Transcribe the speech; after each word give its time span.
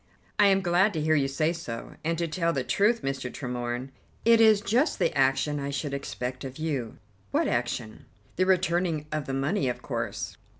"I 0.39 0.47
am 0.47 0.61
glad 0.63 0.93
to 0.93 0.99
hear 0.99 1.13
you 1.13 1.27
say 1.27 1.53
so, 1.53 1.95
and 2.03 2.17
to 2.17 2.27
tell 2.27 2.53
the 2.53 2.63
truth, 2.63 3.03
Mr. 3.03 3.31
Tremorne, 3.31 3.91
it 4.25 4.41
is 4.41 4.59
just 4.59 4.97
the 4.97 5.15
action 5.15 5.59
I 5.59 5.69
should 5.69 5.93
expect 5.93 6.43
of 6.43 6.57
you." 6.57 6.97
"What 7.29 7.47
action?" 7.47 8.05
"The 8.35 8.47
returning 8.47 9.05
of 9.11 9.27
the 9.27 9.35
money, 9.35 9.69
of 9.69 9.83
course." 9.83 10.37